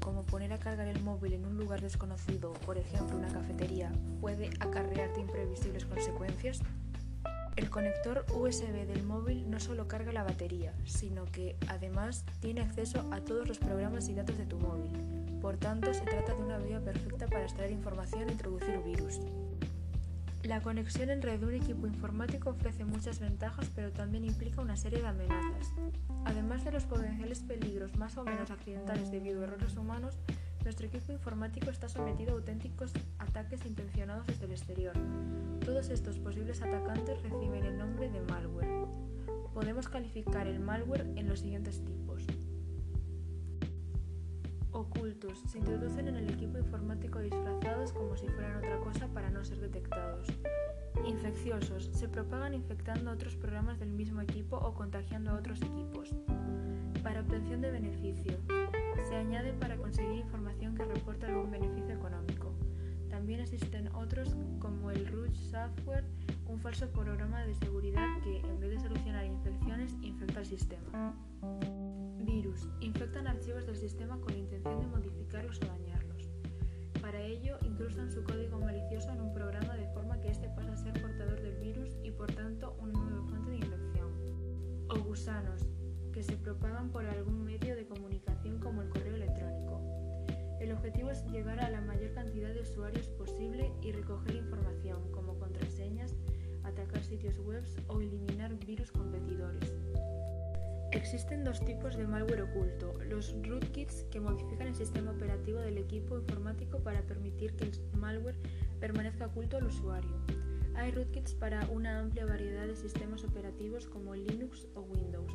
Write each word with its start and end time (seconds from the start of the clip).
como 0.00 0.24
poner 0.24 0.52
a 0.52 0.58
cargar 0.58 0.86
el 0.86 1.02
móvil 1.02 1.32
en 1.32 1.44
un 1.44 1.56
lugar 1.56 1.80
desconocido, 1.80 2.52
por 2.64 2.78
ejemplo 2.78 3.16
una 3.16 3.28
cafetería, 3.28 3.92
puede 4.20 4.50
acarrearte 4.60 5.20
imprevisibles 5.20 5.84
consecuencias? 5.84 6.60
El 7.56 7.68
conector 7.70 8.24
USB 8.32 8.86
del 8.86 9.02
móvil 9.02 9.50
no 9.50 9.58
solo 9.58 9.88
carga 9.88 10.12
la 10.12 10.22
batería, 10.22 10.72
sino 10.84 11.24
que 11.26 11.56
además 11.66 12.24
tiene 12.40 12.60
acceso 12.60 13.04
a 13.12 13.20
todos 13.20 13.48
los 13.48 13.58
programas 13.58 14.08
y 14.08 14.14
datos 14.14 14.38
de 14.38 14.46
tu 14.46 14.58
móvil. 14.58 14.92
Por 15.40 15.56
tanto, 15.56 15.92
se 15.92 16.02
trata 16.02 16.34
de 16.34 16.42
una 16.42 16.58
vía 16.58 16.80
perfecta 16.80 17.26
para 17.26 17.42
extraer 17.42 17.72
información 17.72 18.28
e 18.28 18.32
introducir 18.32 18.78
virus. 18.84 19.20
La 20.44 20.62
conexión 20.62 21.10
en 21.10 21.20
red 21.20 21.40
de 21.40 21.46
un 21.46 21.54
equipo 21.54 21.86
informático 21.86 22.50
ofrece 22.50 22.84
muchas 22.84 23.18
ventajas, 23.18 23.70
pero 23.74 23.90
también 23.92 24.24
implica 24.24 24.60
una 24.60 24.76
serie 24.76 25.00
de 25.00 25.08
amenazas. 25.08 25.72
Además 26.24 26.64
de 26.64 26.72
los 26.72 26.84
potenciales 26.84 27.40
peligros 27.40 27.96
más 27.96 28.16
o 28.16 28.24
menos 28.24 28.50
accidentales 28.50 29.10
debido 29.10 29.40
a 29.40 29.44
errores 29.44 29.76
humanos, 29.76 30.16
nuestro 30.64 30.86
equipo 30.86 31.12
informático 31.12 31.70
está 31.70 31.88
sometido 31.88 32.32
a 32.32 32.34
auténticos 32.34 32.92
ataques 33.18 33.64
intencionados 33.66 34.26
desde 34.26 34.44
el 34.46 34.52
exterior. 34.52 34.94
Todos 35.64 35.88
estos 35.88 36.18
posibles 36.18 36.62
atacantes 36.62 37.22
reciben 37.22 37.64
el 37.64 37.76
nombre 37.76 38.10
de 38.10 38.20
malware. 38.20 38.86
Podemos 39.54 39.88
calificar 39.88 40.46
el 40.46 40.60
malware 40.60 41.06
en 41.16 41.28
los 41.28 41.40
siguientes 41.40 41.84
tipos. 41.84 42.24
Ocultos. 44.78 45.42
Se 45.48 45.58
introducen 45.58 46.06
en 46.06 46.14
el 46.14 46.30
equipo 46.30 46.56
informático 46.56 47.18
disfrazados 47.18 47.92
como 47.92 48.16
si 48.16 48.28
fueran 48.28 48.58
otra 48.58 48.78
cosa 48.78 49.08
para 49.08 49.28
no 49.28 49.44
ser 49.44 49.58
detectados. 49.58 50.28
Infecciosos. 51.04 51.90
Se 51.92 52.08
propagan 52.08 52.54
infectando 52.54 53.10
otros 53.10 53.34
programas 53.34 53.80
del 53.80 53.90
mismo 53.90 54.20
equipo 54.20 54.56
o 54.56 54.74
contagiando 54.74 55.32
a 55.32 55.34
otros 55.34 55.60
equipos. 55.62 56.14
Para 57.02 57.22
obtención 57.22 57.60
de 57.60 57.72
beneficio. 57.72 58.38
Se 59.08 59.16
añade 59.16 59.52
para 59.54 59.76
conseguir 59.76 60.20
información 60.20 60.76
que 60.76 60.84
reporta 60.84 61.26
algún 61.26 61.50
beneficio 61.50 61.94
económico. 61.94 62.54
También 63.10 63.40
existen 63.40 63.92
otros 63.96 64.36
como 64.60 64.92
el 64.92 65.08
Root 65.08 65.34
Software, 65.34 66.04
un 66.46 66.60
falso 66.60 66.88
programa 66.90 67.44
de 67.44 67.54
seguridad 67.54 67.97
Infectan 72.80 73.26
archivos 73.26 73.66
del 73.66 73.76
sistema 73.76 74.20
con 74.20 74.32
la 74.32 74.38
intención 74.38 74.80
de 74.80 74.86
modificarlos 74.86 75.60
o 75.62 75.66
dañarlos. 75.66 76.30
Para 77.00 77.20
ello, 77.20 77.58
incrustan 77.62 78.10
su 78.10 78.22
código 78.24 78.58
malicioso 78.58 79.10
en 79.10 79.20
un 79.20 79.32
programa 79.32 79.76
de 79.76 79.86
forma 79.88 80.20
que 80.20 80.28
éste 80.28 80.48
pasa 80.50 80.72
a 80.72 80.76
ser 80.76 81.00
portador 81.00 81.40
del 81.40 81.56
virus 81.56 81.96
y 82.02 82.10
por 82.10 82.30
tanto 82.32 82.76
una 82.80 82.98
nueva 82.98 83.26
fuente 83.28 83.50
de 83.50 83.56
infección. 83.56 84.12
O 84.88 84.98
gusanos, 85.04 85.68
que 86.12 86.22
se 86.22 86.36
propagan 86.36 86.90
por 86.90 87.06
algún 87.06 87.44
medio 87.44 87.76
de 87.76 87.86
comunicación 87.86 88.58
como 88.58 88.82
el 88.82 88.88
correo 88.88 89.14
electrónico. 89.14 89.80
El 90.60 90.72
objetivo 90.72 91.10
es 91.10 91.24
llegar 91.26 91.60
a 91.60 91.70
la 91.70 91.80
mayor 91.80 92.12
cantidad 92.14 92.52
de 92.52 92.62
usuarios 92.62 93.06
posible 93.10 93.72
y 93.80 93.92
recoger 93.92 94.34
información 94.34 95.12
como 95.12 95.38
contraseñas, 95.38 96.16
atacar 96.64 97.02
sitios 97.02 97.38
web 97.38 97.62
o 97.86 98.00
eliminar 98.00 98.52
virus 98.66 98.90
competidores. 98.90 99.76
Existen 100.92 101.44
dos 101.44 101.62
tipos 101.64 101.96
de 101.96 102.06
malware 102.06 102.42
oculto, 102.42 102.94
los 103.10 103.34
rootkits 103.42 104.04
que 104.10 104.20
modifican 104.20 104.68
el 104.68 104.74
sistema 104.74 105.10
operativo 105.10 105.60
del 105.60 105.76
equipo 105.76 106.16
informático 106.16 106.78
para 106.78 107.02
permitir 107.02 107.54
que 107.56 107.64
el 107.64 107.72
malware 107.92 108.38
permanezca 108.80 109.26
oculto 109.26 109.58
al 109.58 109.66
usuario. 109.66 110.16
Hay 110.74 110.90
rootkits 110.92 111.34
para 111.34 111.66
una 111.66 111.98
amplia 111.98 112.24
variedad 112.24 112.66
de 112.66 112.74
sistemas 112.74 113.22
operativos 113.22 113.86
como 113.86 114.14
Linux 114.14 114.66
o 114.74 114.80
Windows, 114.80 115.30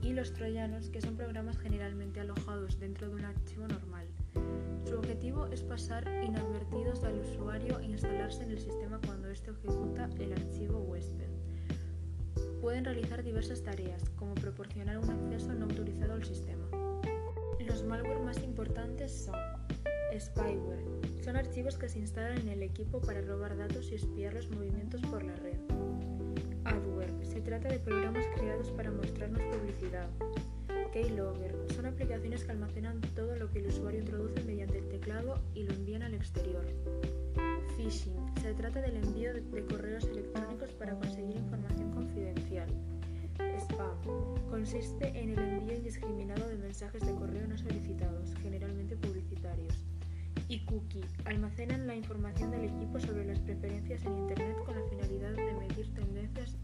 y 0.00 0.12
los 0.12 0.32
troyanos, 0.32 0.88
que 0.88 1.00
son 1.00 1.16
programas 1.16 1.58
generalmente 1.58 2.20
alojados 2.20 2.78
dentro 2.78 3.08
de 3.08 3.16
un 3.16 3.24
archivo 3.24 3.66
normal. 3.66 4.06
Su 4.84 4.94
objetivo 4.96 5.46
es 5.46 5.62
pasar 5.62 6.08
inadvertidos 6.24 7.02
al 7.04 7.18
usuario 7.18 7.80
e 7.80 7.86
instalarse 7.86 8.44
en 8.44 8.52
el 8.52 8.58
sistema 8.60 9.00
cuando 9.04 9.28
éste 9.28 9.50
ejecuta 9.50 10.08
el 10.18 10.32
archivo 10.32 10.78
huésped. 10.78 11.28
Pueden 12.66 12.84
realizar 12.84 13.22
diversas 13.22 13.62
tareas, 13.62 14.02
como 14.16 14.34
proporcionar 14.34 14.98
un 14.98 15.08
acceso 15.08 15.54
no 15.54 15.66
autorizado 15.66 16.14
al 16.14 16.24
sistema. 16.24 16.66
Los 17.64 17.84
malware 17.84 18.18
más 18.18 18.42
importantes 18.42 19.12
son 19.12 19.36
spyware. 20.18 20.82
Son 21.22 21.36
archivos 21.36 21.78
que 21.78 21.88
se 21.88 22.00
instalan 22.00 22.38
en 22.38 22.48
el 22.48 22.64
equipo 22.64 23.00
para 23.00 23.20
robar 23.20 23.56
datos 23.56 23.92
y 23.92 23.94
espiar 23.94 24.34
los 24.34 24.50
movimientos 24.50 25.00
por 25.02 25.22
la 25.22 25.36
red. 25.36 25.60
Adware. 26.64 27.14
Se 27.24 27.40
trata 27.40 27.68
de 27.68 27.78
programas 27.78 28.26
creados 28.34 28.72
para 28.72 28.90
mostrarnos 28.90 29.42
publicidad. 29.42 30.08
Keylogger. 30.92 31.54
Son 31.72 31.86
aplicaciones 31.86 32.42
que 32.42 32.50
almacenan 32.50 33.00
todo 33.14 33.36
lo 33.36 33.48
que 33.48 33.60
el 33.60 33.68
usuario 33.68 34.00
introduce 34.00 34.42
mediante 34.42 34.78
el 34.78 34.88
teclado 34.88 35.40
y 35.54 35.62
lo 35.62 35.72
envían 35.72 36.02
al 36.02 36.14
exterior. 36.14 36.66
Phishing. 37.76 38.16
Se 38.42 38.54
trata 38.54 38.80
del 38.80 38.96
envío 38.96 39.34
de 39.34 39.42
correos 39.42 39.75
Consiste 44.76 45.08
en 45.18 45.30
el 45.30 45.38
envío 45.38 45.74
indiscriminado 45.74 46.46
de 46.48 46.58
mensajes 46.58 47.00
de 47.00 47.14
correo 47.14 47.46
no 47.48 47.56
solicitados, 47.56 48.34
generalmente 48.42 48.94
publicitarios. 48.94 49.86
Y 50.50 50.66
cookie. 50.66 51.00
Almacenan 51.24 51.86
la 51.86 51.96
información 51.96 52.50
del 52.50 52.64
equipo 52.64 53.00
sobre 53.00 53.24
las 53.24 53.38
preferencias 53.38 54.04
en 54.04 54.18
Internet 54.18 54.54
con 54.66 54.74
la 54.74 54.86
finalidad 54.90 55.32
de 55.32 55.54
medir 55.54 55.94
tendencias 55.94 56.58